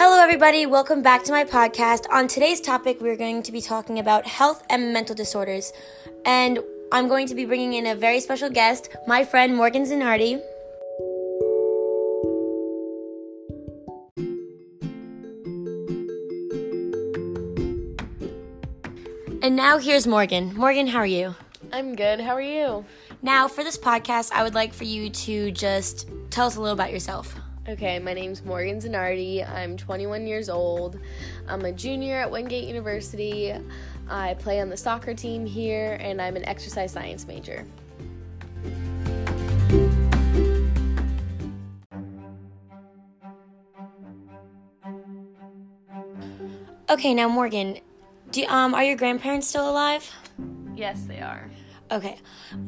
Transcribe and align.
Hello, 0.00 0.22
everybody. 0.22 0.64
Welcome 0.64 1.02
back 1.02 1.24
to 1.24 1.32
my 1.32 1.42
podcast. 1.42 2.06
On 2.08 2.28
today's 2.28 2.60
topic, 2.60 3.00
we're 3.00 3.16
going 3.16 3.42
to 3.42 3.50
be 3.50 3.60
talking 3.60 3.98
about 3.98 4.28
health 4.28 4.62
and 4.70 4.92
mental 4.92 5.12
disorders. 5.12 5.72
And 6.24 6.60
I'm 6.92 7.08
going 7.08 7.26
to 7.26 7.34
be 7.34 7.44
bringing 7.44 7.74
in 7.74 7.84
a 7.84 7.96
very 7.96 8.20
special 8.20 8.48
guest, 8.48 8.90
my 9.08 9.24
friend 9.24 9.56
Morgan 9.56 9.82
Zanardi. 9.82 10.40
And 19.42 19.56
now 19.56 19.78
here's 19.78 20.06
Morgan. 20.06 20.54
Morgan, 20.54 20.86
how 20.86 21.00
are 21.00 21.06
you? 21.06 21.34
I'm 21.72 21.96
good. 21.96 22.20
How 22.20 22.34
are 22.34 22.40
you? 22.40 22.84
Now, 23.20 23.48
for 23.48 23.64
this 23.64 23.76
podcast, 23.76 24.30
I 24.30 24.44
would 24.44 24.54
like 24.54 24.72
for 24.72 24.84
you 24.84 25.10
to 25.10 25.50
just 25.50 26.08
tell 26.30 26.46
us 26.46 26.54
a 26.54 26.60
little 26.60 26.74
about 26.74 26.92
yourself. 26.92 27.34
Okay, 27.68 27.98
my 27.98 28.14
name's 28.14 28.42
Morgan 28.46 28.78
Zanardi. 28.80 29.46
I'm 29.46 29.76
21 29.76 30.26
years 30.26 30.48
old. 30.48 30.98
I'm 31.46 31.66
a 31.66 31.72
junior 31.72 32.16
at 32.16 32.30
Wingate 32.30 32.64
University. 32.64 33.52
I 34.08 34.32
play 34.38 34.62
on 34.62 34.70
the 34.70 34.76
soccer 34.76 35.12
team 35.12 35.44
here, 35.44 35.98
and 36.00 36.22
I'm 36.22 36.34
an 36.36 36.46
exercise 36.46 36.92
science 36.92 37.26
major. 37.26 37.66
Okay, 46.88 47.12
now 47.12 47.28
Morgan, 47.28 47.80
do 48.30 48.46
um 48.46 48.72
are 48.72 48.82
your 48.82 48.96
grandparents 48.96 49.46
still 49.46 49.68
alive? 49.68 50.10
Yes, 50.74 51.02
they 51.02 51.20
are. 51.20 51.50
Okay. 51.90 52.18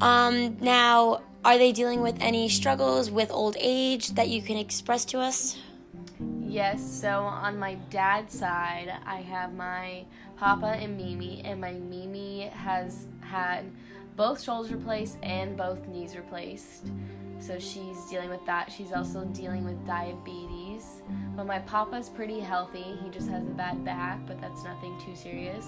Um 0.02 0.58
now 0.60 1.22
are 1.44 1.56
they 1.56 1.72
dealing 1.72 2.02
with 2.02 2.16
any 2.20 2.48
struggles 2.48 3.10
with 3.10 3.30
old 3.30 3.56
age 3.58 4.10
that 4.10 4.28
you 4.28 4.42
can 4.42 4.56
express 4.56 5.04
to 5.06 5.18
us? 5.18 5.58
Yes, 6.42 6.82
so 6.82 7.20
on 7.22 7.58
my 7.58 7.74
dad's 7.90 8.38
side, 8.38 8.92
I 9.06 9.20
have 9.22 9.54
my 9.54 10.04
papa 10.36 10.76
and 10.78 10.96
Mimi, 10.96 11.42
and 11.44 11.60
my 11.60 11.72
Mimi 11.72 12.50
has 12.52 13.06
had 13.20 13.70
both 14.16 14.42
shoulders 14.42 14.72
replaced 14.72 15.16
and 15.22 15.56
both 15.56 15.86
knees 15.86 16.16
replaced. 16.16 16.90
So 17.38 17.58
she's 17.58 18.04
dealing 18.10 18.28
with 18.28 18.44
that. 18.44 18.70
She's 18.70 18.92
also 18.92 19.24
dealing 19.26 19.64
with 19.64 19.86
diabetes. 19.86 21.02
But 21.36 21.46
my 21.46 21.60
papa's 21.60 22.10
pretty 22.10 22.38
healthy. 22.38 22.84
He 23.02 23.08
just 23.08 23.30
has 23.30 23.44
a 23.44 23.50
bad 23.50 23.82
back, 23.82 24.26
but 24.26 24.40
that's 24.42 24.62
nothing 24.62 25.00
too 25.06 25.16
serious. 25.16 25.66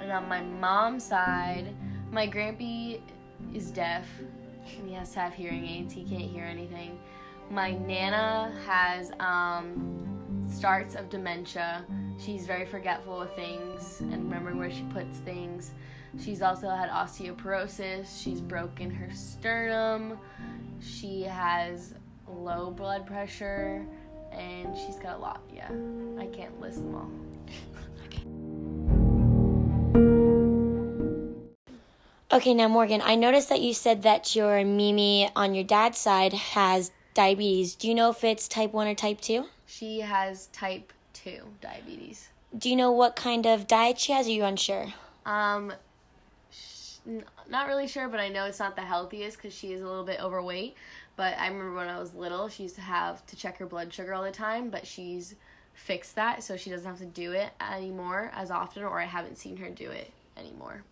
And 0.00 0.10
on 0.10 0.28
my 0.28 0.42
mom's 0.42 1.04
side, 1.04 1.74
my 2.10 2.26
grampy 2.26 3.00
is 3.54 3.70
deaf 3.70 4.06
he 4.64 4.92
has 4.94 5.12
to 5.12 5.20
have 5.20 5.34
hearing 5.34 5.66
aids. 5.66 5.92
He 5.92 6.04
can't 6.04 6.30
hear 6.30 6.44
anything. 6.44 6.98
My 7.50 7.72
nana 7.72 8.52
has 8.66 9.12
um, 9.20 10.46
starts 10.50 10.94
of 10.94 11.10
dementia. 11.10 11.84
She's 12.18 12.46
very 12.46 12.66
forgetful 12.66 13.22
of 13.22 13.34
things 13.34 14.00
and 14.00 14.24
remembering 14.24 14.58
where 14.58 14.70
she 14.70 14.84
puts 14.92 15.18
things. 15.18 15.72
She's 16.22 16.42
also 16.42 16.68
had 16.68 16.90
osteoporosis. 16.90 18.22
She's 18.22 18.40
broken 18.40 18.90
her 18.90 19.10
sternum. 19.14 20.18
She 20.80 21.22
has 21.22 21.94
low 22.28 22.70
blood 22.70 23.06
pressure 23.06 23.86
and 24.30 24.76
she's 24.76 24.96
got 24.96 25.16
a 25.16 25.18
lot. 25.18 25.42
Yeah, 25.52 25.70
I 26.18 26.26
can't 26.26 26.58
list 26.60 26.78
them 26.78 26.94
all. 26.94 27.10
Okay, 32.32 32.54
now 32.54 32.66
Morgan, 32.66 33.02
I 33.04 33.14
noticed 33.14 33.50
that 33.50 33.60
you 33.60 33.74
said 33.74 34.04
that 34.04 34.34
your 34.34 34.64
Mimi 34.64 35.28
on 35.36 35.54
your 35.54 35.64
dad's 35.64 35.98
side 35.98 36.32
has 36.32 36.90
diabetes. 37.12 37.74
Do 37.74 37.86
you 37.88 37.94
know 37.94 38.08
if 38.08 38.24
it's 38.24 38.48
type 38.48 38.72
1 38.72 38.86
or 38.86 38.94
type 38.94 39.20
2? 39.20 39.44
She 39.66 40.00
has 40.00 40.46
type 40.46 40.94
2 41.12 41.42
diabetes. 41.60 42.30
Do 42.56 42.70
you 42.70 42.76
know 42.76 42.90
what 42.90 43.16
kind 43.16 43.44
of 43.44 43.66
diet 43.66 43.98
she 43.98 44.12
has? 44.12 44.26
Are 44.28 44.30
you 44.30 44.44
unsure? 44.44 44.94
Um, 45.26 45.74
sh- 46.50 46.94
n- 47.06 47.24
not 47.50 47.66
really 47.66 47.86
sure, 47.86 48.08
but 48.08 48.18
I 48.18 48.30
know 48.30 48.46
it's 48.46 48.58
not 48.58 48.76
the 48.76 48.82
healthiest 48.82 49.36
because 49.36 49.52
she 49.52 49.74
is 49.74 49.82
a 49.82 49.86
little 49.86 50.04
bit 50.04 50.18
overweight. 50.18 50.74
But 51.16 51.36
I 51.38 51.48
remember 51.48 51.74
when 51.74 51.88
I 51.88 51.98
was 52.00 52.14
little, 52.14 52.48
she 52.48 52.62
used 52.62 52.76
to 52.76 52.80
have 52.80 53.26
to 53.26 53.36
check 53.36 53.58
her 53.58 53.66
blood 53.66 53.92
sugar 53.92 54.14
all 54.14 54.22
the 54.22 54.30
time, 54.30 54.70
but 54.70 54.86
she's 54.86 55.34
fixed 55.74 56.14
that, 56.14 56.42
so 56.42 56.56
she 56.56 56.70
doesn't 56.70 56.86
have 56.86 56.98
to 57.00 57.04
do 57.04 57.32
it 57.32 57.50
anymore 57.60 58.30
as 58.34 58.50
often, 58.50 58.84
or 58.84 58.98
I 58.98 59.04
haven't 59.04 59.36
seen 59.36 59.58
her 59.58 59.68
do 59.68 59.90
it 59.90 60.10
anymore. 60.38 60.82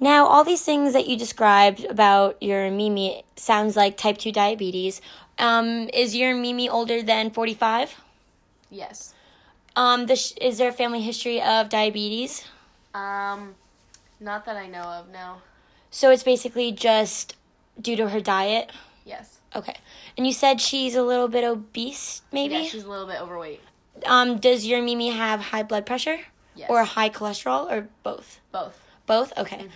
Now, 0.00 0.26
all 0.26 0.42
these 0.42 0.64
things 0.64 0.92
that 0.94 1.06
you 1.06 1.16
described 1.16 1.84
about 1.84 2.42
your 2.42 2.70
Mimi 2.70 3.24
sounds 3.36 3.76
like 3.76 3.96
type 3.96 4.18
2 4.18 4.32
diabetes. 4.32 5.00
Um, 5.38 5.88
is 5.94 6.16
your 6.16 6.34
Mimi 6.34 6.68
older 6.68 7.02
than 7.02 7.30
45? 7.30 8.00
Yes. 8.70 9.14
Um, 9.76 10.06
this, 10.06 10.32
is 10.40 10.58
there 10.58 10.70
a 10.70 10.72
family 10.72 11.00
history 11.00 11.40
of 11.40 11.68
diabetes? 11.68 12.44
Um, 12.94 13.54
not 14.20 14.44
that 14.44 14.56
I 14.56 14.66
know 14.66 14.82
of, 14.82 15.08
no. 15.10 15.36
So 15.90 16.10
it's 16.10 16.22
basically 16.22 16.72
just 16.72 17.36
due 17.80 17.96
to 17.96 18.08
her 18.08 18.20
diet? 18.20 18.70
Yes. 19.04 19.38
Okay. 19.54 19.76
And 20.16 20.26
you 20.26 20.32
said 20.32 20.60
she's 20.60 20.94
a 20.94 21.02
little 21.02 21.28
bit 21.28 21.44
obese, 21.44 22.22
maybe? 22.32 22.54
Yeah, 22.54 22.62
she's 22.62 22.84
a 22.84 22.90
little 22.90 23.06
bit 23.06 23.20
overweight. 23.20 23.60
Um, 24.06 24.38
does 24.38 24.66
your 24.66 24.82
Mimi 24.82 25.10
have 25.10 25.40
high 25.40 25.62
blood 25.62 25.86
pressure? 25.86 26.18
Yes. 26.54 26.68
Or 26.70 26.84
high 26.84 27.10
cholesterol, 27.10 27.70
or 27.70 27.88
both? 28.02 28.40
Both. 28.50 28.81
Both? 29.06 29.36
Okay. 29.36 29.66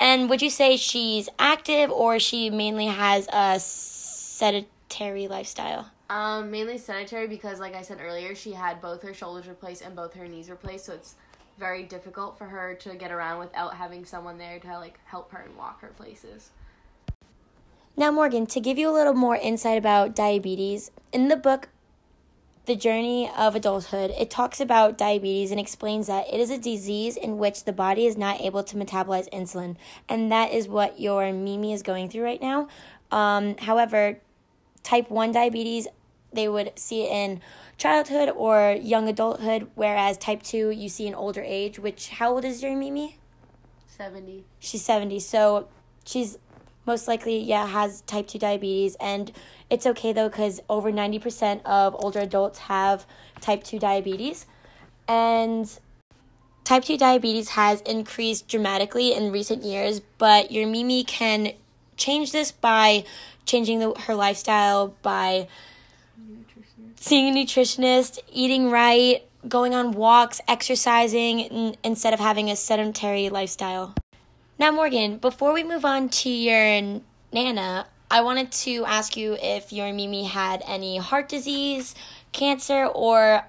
And 0.00 0.30
would 0.30 0.42
you 0.42 0.50
say 0.50 0.76
she's 0.76 1.28
active 1.38 1.90
or 1.90 2.18
she 2.18 2.50
mainly 2.50 2.86
has 2.86 3.26
a 3.32 3.58
sedentary 3.58 5.26
lifestyle? 5.26 5.90
Um, 6.10 6.50
mainly 6.50 6.78
sedentary 6.78 7.26
because, 7.26 7.60
like 7.60 7.74
I 7.74 7.82
said 7.82 7.98
earlier, 8.00 8.34
she 8.34 8.52
had 8.52 8.80
both 8.80 9.02
her 9.02 9.12
shoulders 9.12 9.46
replaced 9.46 9.82
and 9.82 9.94
both 9.94 10.14
her 10.14 10.26
knees 10.26 10.48
replaced, 10.48 10.86
so 10.86 10.94
it's 10.94 11.16
very 11.58 11.82
difficult 11.82 12.38
for 12.38 12.46
her 12.46 12.74
to 12.74 12.94
get 12.94 13.10
around 13.10 13.40
without 13.40 13.74
having 13.74 14.04
someone 14.04 14.38
there 14.38 14.58
to 14.60 14.78
like 14.78 14.98
help 15.04 15.32
her 15.32 15.40
and 15.40 15.56
walk 15.56 15.80
her 15.82 15.88
places. 15.88 16.50
Now, 17.96 18.12
Morgan, 18.12 18.46
to 18.46 18.60
give 18.60 18.78
you 18.78 18.88
a 18.88 18.92
little 18.92 19.12
more 19.12 19.34
insight 19.34 19.76
about 19.76 20.14
diabetes, 20.14 20.92
in 21.12 21.28
the 21.28 21.36
book 21.36 21.68
The 22.68 22.76
Journey 22.76 23.30
of 23.34 23.54
Adulthood, 23.54 24.10
it 24.10 24.28
talks 24.28 24.60
about 24.60 24.98
diabetes 24.98 25.50
and 25.50 25.58
explains 25.58 26.06
that 26.08 26.26
it 26.30 26.38
is 26.38 26.50
a 26.50 26.58
disease 26.58 27.16
in 27.16 27.38
which 27.38 27.64
the 27.64 27.72
body 27.72 28.04
is 28.04 28.18
not 28.18 28.42
able 28.42 28.62
to 28.64 28.76
metabolize 28.76 29.26
insulin. 29.30 29.76
And 30.06 30.30
that 30.30 30.52
is 30.52 30.68
what 30.68 31.00
your 31.00 31.32
Mimi 31.32 31.72
is 31.72 31.82
going 31.82 32.10
through 32.10 32.24
right 32.24 32.42
now. 32.42 32.68
Um, 33.10 33.56
however, 33.56 34.20
type 34.82 35.10
1 35.10 35.32
diabetes, 35.32 35.88
they 36.30 36.46
would 36.46 36.78
see 36.78 37.04
it 37.04 37.10
in 37.10 37.40
childhood 37.78 38.28
or 38.36 38.76
young 38.78 39.08
adulthood, 39.08 39.70
whereas 39.74 40.18
type 40.18 40.42
2 40.42 40.68
you 40.68 40.90
see 40.90 41.06
in 41.06 41.14
older 41.14 41.42
age, 41.42 41.78
which, 41.78 42.10
how 42.10 42.34
old 42.34 42.44
is 42.44 42.62
your 42.62 42.76
Mimi? 42.76 43.16
70. 43.86 44.44
She's 44.58 44.84
70, 44.84 45.20
so 45.20 45.68
she's 46.04 46.36
most 46.88 47.06
likely, 47.06 47.38
yeah, 47.38 47.66
has 47.66 48.00
type 48.00 48.26
2 48.26 48.38
diabetes. 48.38 48.96
And 48.98 49.30
it's 49.70 49.86
okay 49.86 50.12
though, 50.12 50.28
because 50.28 50.60
over 50.68 50.90
90% 50.90 51.62
of 51.64 51.94
older 51.94 52.20
adults 52.20 52.58
have 52.60 53.06
type 53.40 53.62
2 53.62 53.78
diabetes. 53.78 54.46
And 55.06 55.70
type 56.64 56.84
2 56.84 56.96
diabetes 56.96 57.50
has 57.50 57.82
increased 57.82 58.48
dramatically 58.48 59.12
in 59.12 59.30
recent 59.30 59.62
years, 59.62 60.00
but 60.16 60.50
your 60.50 60.66
Mimi 60.66 61.04
can 61.04 61.52
change 61.96 62.32
this 62.32 62.50
by 62.50 63.04
changing 63.44 63.78
the, 63.80 63.92
her 64.06 64.14
lifestyle, 64.14 64.94
by 65.02 65.46
seeing 66.96 67.36
a 67.36 67.38
nutritionist, 67.38 68.18
eating 68.32 68.70
right, 68.70 69.22
going 69.46 69.74
on 69.74 69.92
walks, 69.92 70.40
exercising, 70.48 71.42
n- 71.42 71.76
instead 71.84 72.14
of 72.14 72.20
having 72.20 72.50
a 72.50 72.56
sedentary 72.56 73.28
lifestyle. 73.28 73.94
Now, 74.58 74.72
Morgan, 74.72 75.18
before 75.18 75.52
we 75.52 75.62
move 75.62 75.84
on 75.84 76.08
to 76.08 76.28
your 76.28 77.00
Nana, 77.32 77.86
I 78.10 78.22
wanted 78.22 78.50
to 78.52 78.84
ask 78.86 79.16
you 79.16 79.36
if 79.40 79.72
your 79.72 79.92
Mimi 79.92 80.24
had 80.24 80.62
any 80.66 80.96
heart 80.96 81.28
disease, 81.28 81.94
cancer, 82.32 82.86
or 82.86 83.46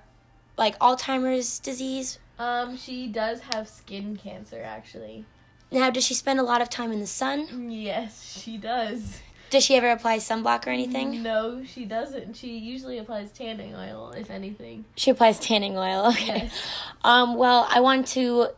like 0.56 0.78
Alzheimer's 0.78 1.58
disease. 1.60 2.20
Um, 2.38 2.78
she 2.78 3.08
does 3.08 3.40
have 3.54 3.68
skin 3.68 4.18
cancer 4.18 4.62
actually. 4.64 5.26
Now, 5.72 5.90
does 5.90 6.06
she 6.06 6.14
spend 6.14 6.40
a 6.40 6.44
lot 6.44 6.62
of 6.62 6.70
time 6.70 6.92
in 6.92 7.00
the 7.00 7.08
sun? 7.08 7.72
Yes, 7.72 8.40
she 8.44 8.58
does. 8.58 9.20
Does 9.50 9.64
she 9.64 9.76
ever 9.76 9.90
apply 9.90 10.18
sunblock 10.18 10.68
or 10.68 10.70
anything? 10.70 11.24
No, 11.24 11.64
she 11.64 11.86
doesn't. 11.86 12.36
She 12.36 12.58
usually 12.58 13.00
applies 13.00 13.32
tanning 13.32 13.76
oil, 13.76 14.12
if 14.12 14.30
anything. 14.30 14.86
She 14.96 15.10
applies 15.10 15.40
tanning 15.40 15.76
oil. 15.76 16.08
Okay. 16.14 16.44
Yes. 16.44 16.62
Um, 17.04 17.36
well, 17.36 17.68
I 17.70 17.80
want 17.80 18.08
to 18.10 18.50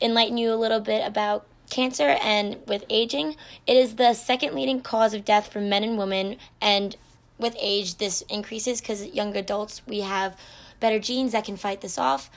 enlighten 0.00 0.38
you 0.38 0.52
a 0.52 0.56
little 0.56 0.80
bit 0.80 1.04
about 1.06 1.46
cancer 1.70 2.18
and 2.22 2.58
with 2.66 2.84
aging. 2.90 3.36
It 3.66 3.76
is 3.76 3.96
the 3.96 4.14
second 4.14 4.54
leading 4.54 4.80
cause 4.80 5.14
of 5.14 5.24
death 5.24 5.52
for 5.52 5.60
men 5.60 5.84
and 5.84 5.96
women, 5.96 6.36
and 6.60 6.96
with 7.38 7.56
age, 7.58 7.96
this 7.96 8.22
increases 8.22 8.80
because 8.80 9.06
young 9.06 9.34
adults 9.36 9.82
we 9.86 10.00
have 10.00 10.36
better 10.78 10.98
genes 10.98 11.32
that 11.32 11.44
can 11.44 11.56
fight 11.56 11.80
this 11.80 11.98
off. 11.98 12.30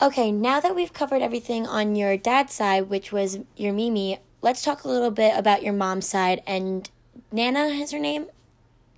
Okay, 0.00 0.32
now 0.32 0.60
that 0.60 0.74
we've 0.74 0.92
covered 0.92 1.22
everything 1.22 1.66
on 1.66 1.94
your 1.94 2.16
dad's 2.16 2.52
side, 2.52 2.90
which 2.90 3.12
was 3.12 3.38
your 3.56 3.72
Mimi, 3.72 4.18
let's 4.40 4.62
talk 4.62 4.82
a 4.82 4.88
little 4.88 5.12
bit 5.12 5.36
about 5.36 5.62
your 5.62 5.72
mom's 5.72 6.08
side. 6.08 6.42
And 6.46 6.90
Nana 7.30 7.66
is 7.66 7.92
her 7.92 8.00
name? 8.00 8.26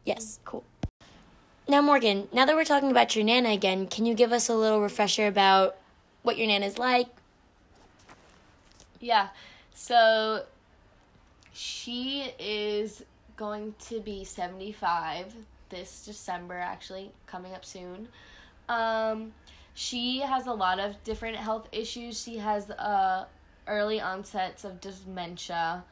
Yes, 0.05 0.41
cool. 0.45 0.65
Now, 1.69 1.83
Morgan, 1.83 2.29
now 2.33 2.47
that 2.47 2.57
we're 2.57 2.65
talking 2.65 2.91
about 2.91 3.15
your 3.15 3.25
Nana 3.25 3.51
again, 3.51 3.87
can 3.87 4.07
you 4.07 4.15
give 4.15 4.33
us 4.33 4.49
a 4.49 4.55
little 4.55 4.81
refresher 4.81 5.27
about 5.27 5.77
what 6.23 6.39
your 6.39 6.47
Nana's 6.47 6.79
like? 6.79 7.09
Yeah. 9.05 9.29
So 9.75 10.45
she 11.53 12.33
is 12.39 13.05
going 13.37 13.75
to 13.89 14.01
be 14.01 14.25
75 14.25 15.35
this 15.69 16.07
December, 16.07 16.55
actually, 16.55 17.13
coming 17.27 17.53
up 17.53 17.67
soon. 17.67 18.09
Um, 18.67 19.35
she 19.75 20.21
has 20.21 20.47
a 20.47 20.55
lot 20.55 20.79
of 20.79 21.05
different 21.05 21.37
health 21.37 21.69
issues. 21.71 22.23
She 22.23 22.39
has 22.39 22.71
uh, 22.71 23.27
early 23.69 24.01
onsets 24.01 24.65
of 24.65 24.81
dementia. 24.81 25.85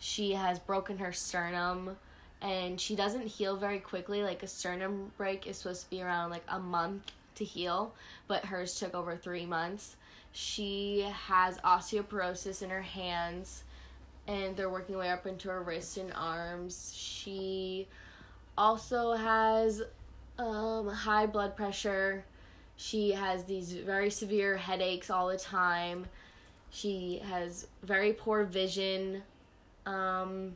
She 0.00 0.32
has 0.32 0.58
broken 0.58 0.98
her 0.98 1.12
sternum 1.12 1.96
and 2.42 2.80
she 2.80 2.96
doesn't 2.96 3.28
heal 3.28 3.56
very 3.56 3.78
quickly. 3.78 4.24
Like 4.24 4.42
a 4.42 4.48
sternum 4.48 5.12
break 5.16 5.46
is 5.46 5.58
supposed 5.58 5.84
to 5.84 5.90
be 5.90 6.02
around 6.02 6.30
like 6.30 6.44
a 6.48 6.58
month 6.58 7.12
to 7.36 7.44
heal, 7.44 7.94
but 8.26 8.46
hers 8.46 8.76
took 8.76 8.92
over 8.92 9.16
three 9.16 9.46
months. 9.46 9.94
She 10.38 11.00
has 11.28 11.56
osteoporosis 11.60 12.62
in 12.62 12.68
her 12.68 12.82
hands 12.82 13.64
and 14.26 14.54
they're 14.54 14.68
working 14.68 14.98
way 14.98 15.08
up 15.08 15.26
into 15.26 15.48
her 15.48 15.62
wrists 15.62 15.96
and 15.96 16.12
arms. 16.12 16.92
She 16.94 17.88
also 18.58 19.14
has 19.14 19.82
um, 20.38 20.88
high 20.88 21.24
blood 21.24 21.56
pressure. 21.56 22.22
She 22.76 23.12
has 23.12 23.44
these 23.44 23.72
very 23.72 24.10
severe 24.10 24.58
headaches 24.58 25.08
all 25.08 25.28
the 25.28 25.38
time. 25.38 26.04
She 26.68 27.22
has 27.24 27.66
very 27.82 28.12
poor 28.12 28.44
vision. 28.44 29.22
Um, 29.86 30.52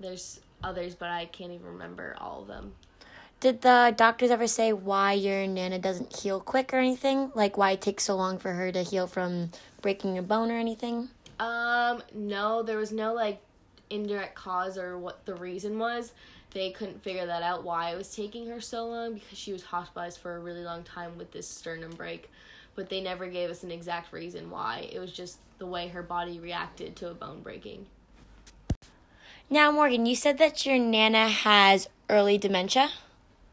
there's 0.00 0.40
others, 0.64 0.96
but 0.96 1.10
I 1.10 1.26
can't 1.26 1.52
even 1.52 1.66
remember 1.66 2.16
all 2.20 2.42
of 2.42 2.48
them. 2.48 2.72
Did 3.38 3.60
the 3.60 3.94
doctors 3.96 4.30
ever 4.30 4.46
say 4.46 4.72
why 4.72 5.12
your 5.12 5.46
Nana 5.46 5.78
doesn't 5.78 6.16
heal 6.16 6.40
quick 6.40 6.72
or 6.72 6.78
anything? 6.78 7.30
Like 7.34 7.58
why 7.58 7.72
it 7.72 7.82
takes 7.82 8.04
so 8.04 8.16
long 8.16 8.38
for 8.38 8.52
her 8.52 8.72
to 8.72 8.82
heal 8.82 9.06
from 9.06 9.50
breaking 9.82 10.16
a 10.16 10.22
bone 10.22 10.50
or 10.50 10.56
anything? 10.56 11.10
Um, 11.38 12.02
no, 12.14 12.62
there 12.62 12.78
was 12.78 12.92
no 12.92 13.12
like 13.12 13.40
indirect 13.90 14.34
cause 14.34 14.78
or 14.78 14.98
what 14.98 15.24
the 15.26 15.34
reason 15.34 15.78
was. 15.78 16.12
They 16.52 16.70
couldn't 16.70 17.02
figure 17.02 17.26
that 17.26 17.42
out 17.42 17.62
why 17.62 17.90
it 17.90 17.98
was 17.98 18.14
taking 18.14 18.48
her 18.48 18.60
so 18.60 18.86
long 18.86 19.14
because 19.14 19.36
she 19.36 19.52
was 19.52 19.62
hospitalized 19.62 20.18
for 20.18 20.36
a 20.36 20.38
really 20.40 20.64
long 20.64 20.82
time 20.82 21.18
with 21.18 21.30
this 21.32 21.46
sternum 21.46 21.90
break, 21.90 22.30
but 22.74 22.88
they 22.88 23.02
never 23.02 23.26
gave 23.26 23.50
us 23.50 23.62
an 23.62 23.70
exact 23.70 24.12
reason 24.14 24.50
why. 24.50 24.88
It 24.90 24.98
was 24.98 25.12
just 25.12 25.38
the 25.58 25.66
way 25.66 25.88
her 25.88 26.02
body 26.02 26.40
reacted 26.40 26.96
to 26.96 27.10
a 27.10 27.14
bone 27.14 27.42
breaking. 27.42 27.84
Now, 29.50 29.70
Morgan, 29.70 30.06
you 30.06 30.16
said 30.16 30.38
that 30.38 30.64
your 30.64 30.78
Nana 30.78 31.28
has 31.28 31.88
early 32.08 32.38
dementia. 32.38 32.90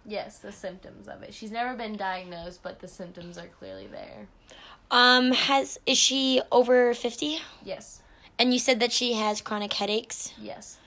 Yes, 0.06 0.40
the 0.40 0.52
symptoms 0.52 1.08
of 1.08 1.24
it. 1.24 1.34
She's 1.34 1.52
never 1.52 1.76
been 1.76 1.96
diagnosed, 1.96 2.62
but 2.62 2.80
the 2.80 2.88
symptoms 2.88 3.38
are 3.38 3.48
clearly 3.48 3.88
there. 3.88 4.28
Um, 4.92 5.32
has 5.32 5.80
is 5.86 5.98
she 5.98 6.42
over 6.52 6.94
fifty? 6.94 7.40
Yes. 7.64 8.02
And 8.38 8.52
you 8.52 8.60
said 8.60 8.80
that 8.80 8.92
she 8.92 9.14
has 9.14 9.42
chronic 9.42 9.74
headaches. 9.74 10.34
Yes. 10.40 10.78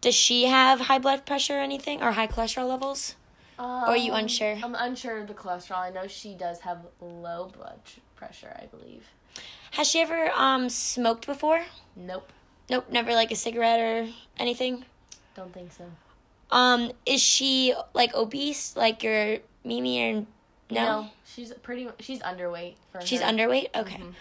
Does 0.00 0.14
she 0.14 0.44
have 0.44 0.80
high 0.80 0.98
blood 0.98 1.26
pressure 1.26 1.56
or 1.56 1.60
anything, 1.60 2.02
or 2.02 2.12
high 2.12 2.26
cholesterol 2.28 2.68
levels? 2.68 3.16
Um, 3.58 3.66
are 3.66 3.96
you 3.96 4.12
unsure? 4.14 4.56
I'm 4.62 4.74
unsure 4.74 5.18
of 5.18 5.26
the 5.26 5.34
cholesterol. 5.34 5.78
I 5.78 5.90
know 5.90 6.06
she 6.06 6.34
does 6.34 6.60
have 6.60 6.86
low 7.00 7.50
blood 7.54 7.80
pressure, 8.16 8.56
I 8.62 8.66
believe. 8.66 9.04
Has 9.72 9.90
she 9.90 10.00
ever 10.00 10.30
um 10.34 10.68
smoked 10.68 11.26
before? 11.26 11.64
Nope. 11.96 12.32
Nope, 12.70 12.86
never 12.90 13.12
like 13.14 13.32
a 13.32 13.36
cigarette 13.36 13.80
or 13.80 14.08
anything. 14.38 14.84
Don't 15.34 15.52
think 15.52 15.72
so. 15.72 15.84
Um, 16.50 16.92
is 17.06 17.20
she 17.20 17.74
like 17.94 18.14
obese, 18.14 18.76
like 18.76 19.02
your 19.02 19.38
Mimi 19.64 20.02
or 20.02 20.26
no? 20.70 21.10
she's 21.24 21.52
pretty. 21.54 21.88
She's 22.00 22.20
underweight. 22.20 22.74
For 22.92 23.00
She's 23.02 23.20
her. 23.20 23.26
underweight. 23.32 23.68
Okay. 23.74 23.98
Mhm. 23.98 24.14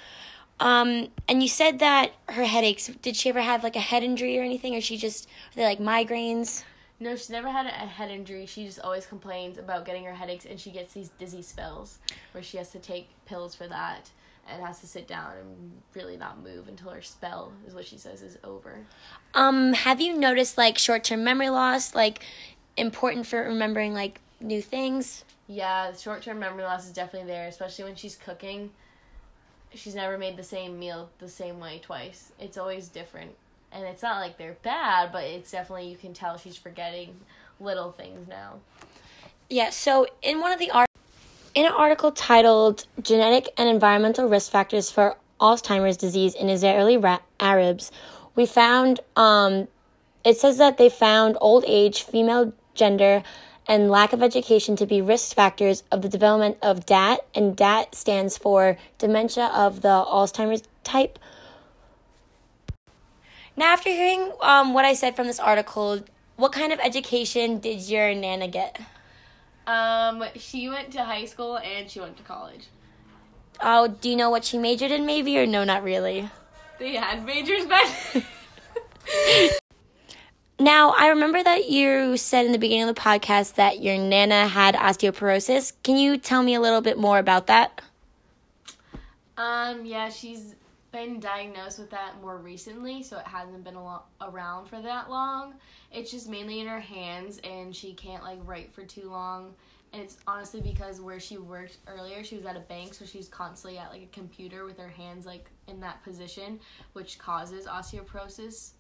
Um, 0.62 1.08
and 1.28 1.42
you 1.42 1.48
said 1.48 1.80
that 1.80 2.12
her 2.30 2.44
headaches. 2.44 2.88
Did 3.02 3.16
she 3.16 3.30
ever 3.30 3.42
have 3.42 3.64
like 3.64 3.76
a 3.76 3.80
head 3.82 4.04
injury 4.04 4.38
or 4.38 4.44
anything, 4.44 4.76
or 4.76 4.82
she 4.82 4.98
just 4.98 5.26
are 5.28 5.56
they 5.56 5.64
like 5.64 5.80
migraines? 5.80 6.64
No, 7.00 7.16
she's 7.16 7.30
never 7.30 7.50
had 7.50 7.66
a 7.66 7.70
head 7.70 8.12
injury. 8.12 8.46
She 8.46 8.66
just 8.66 8.82
always 8.82 9.06
complains 9.06 9.58
about 9.58 9.86
getting 9.86 10.04
her 10.04 10.14
headaches, 10.14 10.46
and 10.46 10.60
she 10.60 10.70
gets 10.70 10.94
these 10.94 11.10
dizzy 11.18 11.42
spells 11.42 12.00
where 12.34 12.44
she 12.44 12.58
has 12.58 12.72
to 12.72 12.80
take 12.80 13.08
pills 13.26 13.56
for 13.56 13.68
that 13.68 14.10
and 14.48 14.64
has 14.64 14.80
to 14.80 14.88
sit 14.88 15.08
down 15.08 15.32
and 15.40 15.72
really 15.96 16.18
not 16.18 16.44
move 16.44 16.68
until 16.68 16.92
her 16.92 17.02
spell 17.02 17.52
is 17.68 17.74
what 17.74 17.86
she 17.86 17.98
says 17.98 18.22
is 18.22 18.38
over. 18.44 18.80
Um, 19.34 19.74
have 19.74 20.02
you 20.02 20.18
noticed 20.18 20.58
like 20.58 20.78
short 20.78 21.04
term 21.04 21.24
memory 21.24 21.50
loss, 21.50 21.96
like 21.96 22.24
important 22.78 23.28
for 23.28 23.44
remembering 23.44 23.94
like 23.94 24.22
new 24.40 24.62
things? 24.62 25.24
Yeah, 25.48 25.94
short 25.96 26.24
term 26.24 26.40
memory 26.40 26.64
loss 26.64 26.86
is 26.86 26.94
definitely 26.94 27.28
there, 27.28 27.48
especially 27.48 27.86
when 27.86 27.96
she's 27.96 28.16
cooking. 28.16 28.72
She's 29.74 29.96
never 29.96 30.18
made 30.18 30.36
the 30.36 30.44
same 30.44 30.80
meal 30.80 31.10
the 31.20 31.30
same 31.30 31.60
way 31.60 31.80
twice. 31.80 32.32
It's 32.40 32.58
always 32.58 32.88
different. 32.88 33.32
And 33.72 33.84
it's 33.86 34.02
not 34.02 34.20
like 34.20 34.38
they're 34.38 34.58
bad, 34.64 35.12
but 35.12 35.26
it's 35.26 35.52
definitely, 35.52 35.90
you 35.90 35.98
can 35.98 36.14
tell 36.14 36.38
she's 36.38 36.58
forgetting 36.58 37.20
little 37.60 37.92
things 37.92 38.28
now. 38.28 38.56
Yeah. 39.48 39.70
So 39.70 40.08
in 40.24 40.40
one 40.40 40.52
of 40.52 40.58
the 40.58 40.72
art, 40.72 40.89
in 41.60 41.66
an 41.66 41.74
article 41.74 42.10
titled 42.14 42.86
"Genetic 43.02 43.50
and 43.58 43.68
Environmental 43.68 44.30
Risk 44.30 44.50
Factors 44.50 44.90
for 44.90 45.18
Alzheimer's 45.42 45.98
Disease 45.98 46.34
in 46.34 46.48
Israeli 46.48 46.96
Ra- 46.96 47.20
Arabs," 47.38 47.92
we 48.34 48.46
found 48.46 49.02
um, 49.18 49.68
it 50.24 50.38
says 50.38 50.58
that 50.58 50.78
they 50.78 50.88
found 50.88 51.38
old 51.42 51.66
age, 51.68 52.04
female 52.04 52.54
gender, 52.76 53.24
and 53.68 53.92
lack 53.92 54.14
of 54.14 54.24
education 54.24 54.78
to 54.78 54.86
be 54.86 55.02
risk 55.02 55.36
factors 55.36 55.84
of 55.92 56.02
the 56.02 56.08
development 56.08 56.58
of 56.62 56.86
DAT, 56.86 57.20
and 57.36 57.58
DAT 57.58 57.94
stands 57.94 58.38
for 58.38 58.78
dementia 58.98 59.48
of 59.48 59.82
the 59.82 59.90
Alzheimer's 59.90 60.64
type. 60.86 61.20
Now, 63.58 63.74
after 63.74 63.90
hearing 63.90 64.32
um, 64.40 64.74
what 64.74 64.86
I 64.86 64.94
said 64.94 65.14
from 65.14 65.28
this 65.28 65.42
article, 65.42 66.06
what 66.38 66.54
kind 66.54 66.72
of 66.72 66.80
education 66.80 67.60
did 67.60 67.82
your 67.90 68.16
Nana 68.16 68.48
get? 68.48 68.80
Um, 69.68 70.24
she 70.36 70.70
went 70.70 70.92
to 70.94 71.04
high 71.04 71.26
school 71.26 71.58
and 71.58 71.90
she 71.90 72.00
went 72.00 72.18
to 72.18 72.24
college. 72.24 72.68
Oh, 73.62 73.88
do 73.88 74.10
you 74.10 74.16
know 74.16 74.30
what 74.30 74.46
she 74.46 74.58
majored 74.58 74.92
in, 74.92 75.06
maybe, 75.06 75.38
or 75.38 75.46
no, 75.46 75.64
not 75.64 75.84
really? 75.84 76.30
They 76.80 76.96
had 76.96 77.26
majors 77.26 77.66
back. 77.66 77.90
Now, 80.62 80.90
I 80.90 81.08
remember 81.08 81.42
that 81.42 81.70
you 81.70 82.18
said 82.18 82.46
in 82.46 82.52
the 82.52 82.58
beginning 82.58 82.90
of 82.90 82.94
the 82.94 83.02
podcast 83.02 83.56
that 83.56 83.82
your 83.82 83.98
Nana 83.98 84.46
had 84.46 84.76
osteoporosis. 84.76 85.72
Can 85.84 85.96
you 85.96 86.18
tell 86.18 86.44
me 86.44 86.54
a 86.54 86.60
little 86.60 86.82
bit 86.82 86.98
more 86.98 87.18
about 87.18 87.48
that? 87.48 87.82
um, 89.38 89.86
yeah, 89.86 90.10
she's 90.10 90.56
been 90.92 91.20
diagnosed 91.20 91.80
with 91.80 91.90
that 91.92 92.22
more 92.22 92.38
recently, 92.38 93.04
so 93.04 93.18
it 93.18 93.28
hasn't 93.28 93.64
been 93.64 93.76
a 93.76 93.84
lo- 93.84 94.04
around 94.22 94.68
for 94.68 94.82
that 94.82 95.10
long. 95.10 95.56
It's 95.92 96.12
just 96.12 96.30
mainly 96.30 96.60
in 96.60 96.68
her 96.68 96.80
hands, 96.80 97.40
and 97.44 97.76
she 97.76 97.94
can't 97.94 98.24
like 98.24 98.40
write 98.46 98.74
for 98.74 98.84
too 98.84 99.10
long. 99.10 99.54
And 99.92 100.02
it's 100.04 100.18
honestly 100.28 100.62
because 100.62 101.02
where 101.02 101.20
she 101.20 101.38
worked 101.38 101.78
earlier, 101.88 102.24
she 102.24 102.36
was 102.36 102.46
at 102.46 102.56
a 102.56 102.62
bank, 102.62 102.94
so 102.94 103.06
she's 103.06 103.28
constantly 103.28 103.80
at 103.80 103.92
like 103.92 104.04
a 104.04 104.10
computer 104.14 104.66
with 104.66 104.78
her 104.78 104.88
hands 104.90 105.26
like 105.26 105.50
in 105.68 105.80
that 105.80 106.04
position, 106.04 106.60
which 106.94 107.18
causes 107.18 107.66
osteoporosis. 107.66 108.72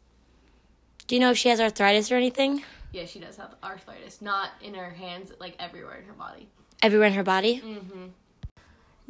Do 1.07 1.15
you 1.15 1.21
know 1.21 1.31
if 1.31 1.37
she 1.37 1.49
has 1.49 1.59
arthritis 1.59 2.11
or 2.11 2.15
anything? 2.15 2.63
Yeah, 2.91 3.05
she 3.05 3.19
does 3.19 3.37
have 3.37 3.55
arthritis, 3.63 4.21
not 4.21 4.51
in 4.61 4.75
her 4.75 4.91
hands, 4.91 5.31
like 5.39 5.55
everywhere 5.59 5.97
in 5.97 6.05
her 6.05 6.13
body. 6.13 6.47
Everywhere 6.83 7.07
in 7.07 7.13
her 7.13 7.23
body? 7.23 7.61
Mm-hmm. 7.65 8.05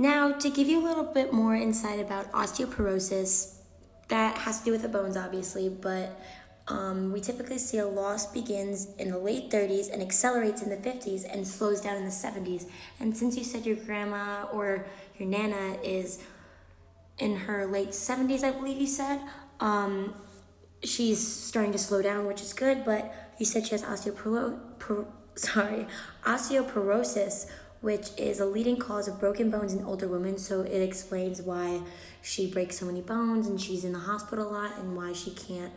Now, 0.02 0.32
to 0.32 0.50
give 0.50 0.70
you 0.70 0.80
a 0.80 0.86
little 0.88 1.04
bit 1.04 1.34
more 1.34 1.56
insight 1.56 2.00
about 2.00 2.32
osteoporosis, 2.32 3.56
that 4.08 4.38
has 4.40 4.60
to 4.60 4.66
do 4.66 4.72
with 4.72 4.82
the 4.82 4.88
bones, 4.88 5.18
obviously, 5.18 5.68
but 5.68 6.18
um, 6.70 7.12
we 7.12 7.20
typically 7.20 7.58
see 7.58 7.80
a 7.80 7.86
loss 7.86 8.32
begins 8.32 8.88
in 8.98 9.12
the 9.12 9.18
late 9.18 9.50
30s 9.50 9.92
and 9.92 10.02
accelerates 10.02 10.62
in 10.62 10.70
the 10.70 10.78
50s 10.78 11.26
and 11.30 11.46
slows 11.46 11.82
down 11.82 11.98
in 11.98 12.06
the 12.06 12.12
70s. 12.12 12.66
And 13.02 13.16
since 13.16 13.38
you 13.38 13.44
said 13.44 13.66
your 13.66 13.76
grandma 13.76 14.46
or 14.54 14.86
your 15.18 15.28
nana 15.28 15.78
is 15.84 16.24
in 17.18 17.36
her 17.36 17.66
late 17.66 17.90
70s, 17.90 18.42
I 18.42 18.52
believe 18.52 18.80
you 18.80 18.88
said, 18.88 19.20
um, 19.60 20.16
she's 20.82 21.20
starting 21.28 21.74
to 21.74 21.78
slow 21.78 22.02
down, 22.02 22.26
which 22.26 22.42
is 22.42 22.54
good, 22.54 22.86
but 22.86 23.34
you 23.38 23.46
said 23.46 23.66
she 23.66 23.72
has 23.72 23.84
osteoporo- 23.84 25.08
sorry, 25.36 25.88
osteoporosis, 26.24 27.50
which 27.82 28.10
is 28.18 28.40
a 28.40 28.46
leading 28.46 28.78
cause 28.78 29.08
of 29.08 29.20
broken 29.20 29.50
bones 29.50 29.74
in 29.74 29.86
older 29.86 30.08
women, 30.08 30.38
so 30.38 30.62
it 30.62 30.82
explains 30.82 31.42
why 31.42 31.82
she 32.22 32.46
breaks 32.52 32.80
so 32.80 32.86
many 32.86 33.02
bones 33.02 33.48
and 33.48 33.60
she's 33.62 33.84
in 33.86 33.94
the 33.94 34.00
hospital 34.00 34.50
a 34.50 34.52
lot 34.52 34.78
and 34.78 34.96
why 34.98 35.14
she 35.14 35.32
can't 35.32 35.72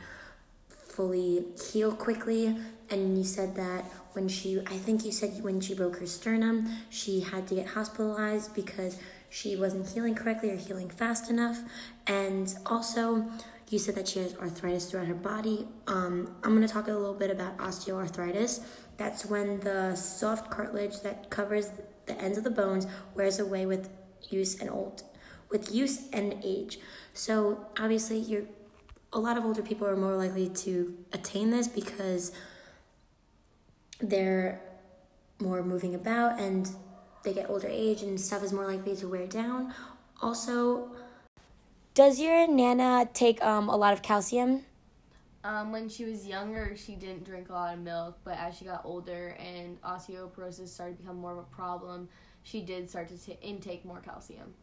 fully 0.69 1.45
heal 1.73 1.93
quickly. 1.93 2.57
And 2.91 3.17
you 3.17 3.25
said 3.25 3.55
that 3.57 3.85
when 4.13 4.29
she, 4.29 4.61
I 4.61 4.77
think 4.77 5.05
you 5.05 5.13
said 5.13 5.43
when 5.43 5.61
she 5.61 5.75
broke 5.75 5.99
her 6.01 6.07
sternum, 6.07 6.69
she 6.91 7.21
had 7.21 7.47
to 7.49 7.55
get 7.55 7.69
hospitalized 7.69 8.55
because 8.55 8.99
she 9.31 9.57
wasn't 9.57 9.89
healing 9.89 10.15
correctly 10.15 10.51
or 10.51 10.57
healing 10.57 10.91
fast 10.91 11.31
enough. 11.31 11.61
And 12.07 12.55
also, 12.67 13.31
You 13.73 13.79
said 13.79 13.95
that 13.95 14.07
she 14.07 14.19
has 14.19 14.37
arthritis 14.37 14.91
throughout 14.91 15.07
her 15.07 15.15
body. 15.15 15.67
Um, 15.87 16.37
I'm 16.45 16.55
going 16.55 16.61
to 16.61 16.71
talk 16.71 16.89
a 16.89 16.93
little 16.93 17.15
bit 17.15 17.31
about 17.31 17.57
osteoarthritis. 17.57 18.61
That's 19.03 19.27
when 19.27 19.59
the 19.59 19.97
soft 19.97 20.49
cartilage 20.49 21.01
that 21.01 21.29
covers 21.29 21.73
the 22.07 22.17
ends 22.23 22.39
of 22.39 22.45
the 22.45 22.53
bones 22.53 22.87
wears 23.17 23.41
away 23.41 23.67
with 23.67 23.91
use 24.31 24.61
and 24.61 24.71
old, 24.71 25.03
with 25.51 25.75
use 25.75 26.09
and 26.13 26.37
age. 26.45 26.79
So 27.13 27.67
obviously, 27.77 28.19
you're 28.19 28.45
a 29.13 29.19
lot 29.19 29.37
of 29.37 29.45
older 29.45 29.61
people 29.61 29.89
are 29.89 29.97
more 29.97 30.15
likely 30.15 30.49
to 30.49 30.97
attain 31.13 31.51
this 31.51 31.67
because 31.67 32.31
they're 34.01 34.61
more 35.41 35.65
moving 35.65 35.97
about 35.97 36.39
and 36.39 36.71
they 37.25 37.35
get 37.35 37.51
older 37.51 37.69
age 37.69 38.03
and 38.03 38.21
stuff 38.21 38.45
is 38.45 38.53
more 38.53 38.69
likely 38.69 38.95
to 38.95 39.09
wear 39.09 39.27
down. 39.27 39.75
Also, 40.23 40.93
does 41.95 42.21
your 42.21 42.47
nana 42.47 43.09
take 43.13 43.43
um, 43.43 43.69
a 43.69 43.77
lot 43.77 43.93
of 43.93 44.01
calcium? 44.01 44.63
Um, 45.45 45.73
when 45.73 45.89
she 45.89 46.05
was 46.05 46.25
younger, 46.25 46.77
she 46.77 46.95
didn't 46.95 47.25
drink 47.25 47.49
a 47.49 47.53
lot 47.53 47.75
of 47.75 47.81
milk, 47.81 48.17
but 48.23 48.39
as 48.39 48.57
she 48.57 48.65
got 48.65 48.83
older 48.85 49.37
and 49.41 49.81
osteoporosis 49.83 50.69
started 50.69 50.99
to 50.99 51.03
become 51.03 51.17
more 51.17 51.33
of 51.33 51.39
a 51.39 51.43
problem, 51.43 52.09
she 52.45 52.61
did 52.61 52.89
start 52.89 53.09
to 53.09 53.19
t- 53.19 53.37
intake 53.43 53.85
more 53.85 54.01
calcium. 54.01 54.55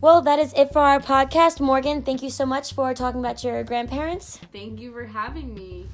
Well, 0.00 0.22
that 0.22 0.38
is 0.38 0.54
it 0.54 0.72
for 0.72 0.80
our 0.80 0.98
podcast. 0.98 1.60
Morgan, 1.60 2.00
thank 2.00 2.22
you 2.22 2.30
so 2.30 2.46
much 2.46 2.72
for 2.72 2.94
talking 2.94 3.20
about 3.20 3.44
your 3.44 3.62
grandparents. 3.62 4.38
Thank 4.50 4.80
you 4.80 4.90
for 4.92 5.04
having 5.04 5.54
me. 5.54 5.88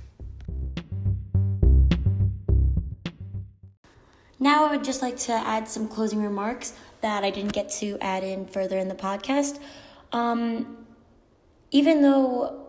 Now, 4.39 4.67
I 4.67 4.71
would 4.71 4.85
just 4.85 5.03
like 5.03 5.17
to 5.21 5.33
add 5.33 5.69
some 5.69 5.89
closing 5.89 6.23
remarks 6.23 6.75
that 7.01 7.25
I 7.25 7.31
didn't 7.31 7.53
get 7.53 7.71
to 7.81 7.99
add 8.01 8.23
in 8.23 8.47
further 8.47 8.79
in 8.79 8.89
the 8.89 8.95
podcast. 8.95 9.59
Um, 10.13 10.87
even 11.71 12.03
though 12.03 12.67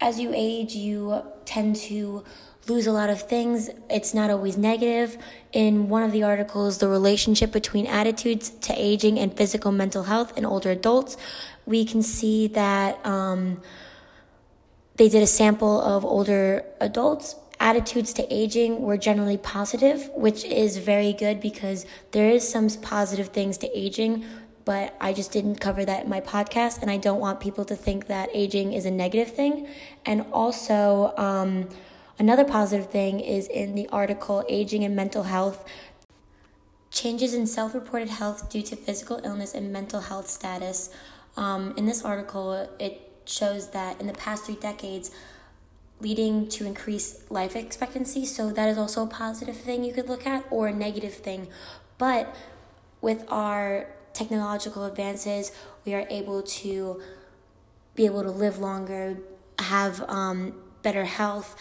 as 0.00 0.20
you 0.20 0.32
age, 0.34 0.74
you 0.74 1.22
tend 1.44 1.76
to 1.76 2.24
lose 2.68 2.86
a 2.86 2.92
lot 2.92 3.10
of 3.10 3.22
things. 3.22 3.70
It's 3.90 4.14
not 4.14 4.30
always 4.30 4.56
negative. 4.56 5.16
In 5.52 5.88
one 5.88 6.02
of 6.02 6.12
the 6.12 6.22
articles, 6.22 6.78
The 6.78 6.88
Relationship 6.88 7.52
Between 7.52 7.86
Attitudes 7.86 8.50
to 8.50 8.74
Aging 8.76 9.18
and 9.18 9.36
Physical 9.36 9.72
Mental 9.72 10.04
Health 10.04 10.36
in 10.36 10.44
Older 10.44 10.70
Adults, 10.70 11.16
we 11.66 11.84
can 11.84 12.02
see 12.02 12.48
that 12.48 13.04
um, 13.06 13.62
they 14.96 15.08
did 15.08 15.22
a 15.22 15.26
sample 15.26 15.80
of 15.80 16.04
older 16.04 16.64
adults. 16.80 17.36
Attitudes 17.64 18.12
to 18.12 18.22
aging 18.32 18.82
were 18.82 18.98
generally 18.98 19.38
positive, 19.38 20.10
which 20.14 20.44
is 20.44 20.76
very 20.76 21.12
good 21.12 21.40
because 21.40 21.86
there 22.12 22.28
is 22.28 22.46
some 22.46 22.68
positive 22.68 23.28
things 23.28 23.56
to 23.58 23.78
aging, 23.78 24.24
but 24.64 24.94
I 25.00 25.12
just 25.12 25.32
didn't 25.32 25.56
cover 25.56 25.84
that 25.84 26.04
in 26.04 26.10
my 26.10 26.20
podcast, 26.20 26.82
and 26.82 26.90
I 26.90 26.98
don't 26.98 27.20
want 27.20 27.40
people 27.40 27.64
to 27.64 27.74
think 27.74 28.06
that 28.06 28.28
aging 28.34 28.74
is 28.74 28.84
a 28.84 28.90
negative 28.90 29.34
thing. 29.34 29.66
And 30.04 30.26
also, 30.30 31.14
um, 31.16 31.68
Another 32.18 32.44
positive 32.44 32.90
thing 32.90 33.18
is 33.18 33.48
in 33.48 33.74
the 33.74 33.88
article 33.88 34.44
Aging 34.48 34.84
and 34.84 34.94
Mental 34.94 35.24
Health 35.24 35.64
Changes 36.90 37.34
in 37.34 37.46
Self 37.48 37.74
Reported 37.74 38.08
Health 38.08 38.48
Due 38.48 38.62
to 38.62 38.76
Physical 38.76 39.20
Illness 39.24 39.52
and 39.52 39.72
Mental 39.72 40.00
Health 40.00 40.28
Status. 40.28 40.90
Um, 41.36 41.74
in 41.76 41.86
this 41.86 42.04
article, 42.04 42.68
it 42.78 43.10
shows 43.24 43.70
that 43.70 44.00
in 44.00 44.06
the 44.06 44.12
past 44.12 44.44
three 44.44 44.54
decades, 44.54 45.10
leading 46.00 46.48
to 46.48 46.66
increased 46.66 47.30
life 47.30 47.56
expectancy. 47.56 48.26
So, 48.26 48.50
that 48.50 48.68
is 48.68 48.78
also 48.78 49.04
a 49.04 49.06
positive 49.06 49.56
thing 49.56 49.84
you 49.84 49.92
could 49.92 50.08
look 50.08 50.26
at 50.26 50.44
or 50.50 50.68
a 50.68 50.72
negative 50.72 51.14
thing. 51.14 51.48
But 51.98 52.34
with 53.00 53.24
our 53.28 53.86
technological 54.12 54.84
advances, 54.84 55.52
we 55.84 55.94
are 55.94 56.06
able 56.08 56.42
to 56.42 57.02
be 57.94 58.06
able 58.06 58.22
to 58.22 58.30
live 58.30 58.58
longer, 58.58 59.18
have 59.58 60.02
um, 60.08 60.54
better 60.82 61.04
health. 61.04 61.56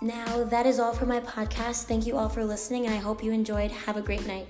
Now, 0.00 0.42
that 0.42 0.66
is 0.66 0.80
all 0.80 0.92
for 0.92 1.06
my 1.06 1.20
podcast. 1.20 1.84
Thank 1.84 2.06
you 2.06 2.16
all 2.16 2.28
for 2.28 2.44
listening, 2.44 2.86
and 2.86 2.94
I 2.94 2.98
hope 2.98 3.22
you 3.22 3.30
enjoyed. 3.30 3.70
Have 3.70 3.96
a 3.96 4.02
great 4.02 4.26
night. 4.26 4.48